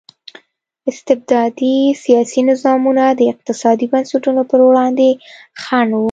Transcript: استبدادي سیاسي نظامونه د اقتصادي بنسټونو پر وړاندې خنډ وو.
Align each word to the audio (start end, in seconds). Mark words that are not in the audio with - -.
استبدادي 0.91 1.75
سیاسي 2.03 2.41
نظامونه 2.49 3.03
د 3.19 3.21
اقتصادي 3.33 3.87
بنسټونو 3.93 4.41
پر 4.51 4.59
وړاندې 4.67 5.09
خنډ 5.61 5.89
وو. 5.93 5.99